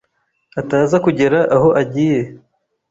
ataza 0.59 0.97
kugera 1.05 1.39
aho 1.55 1.69
agiye 1.81 2.21